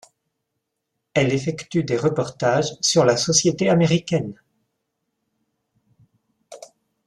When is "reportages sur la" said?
1.95-3.17